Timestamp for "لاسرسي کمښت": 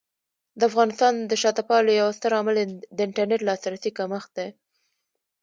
3.49-4.31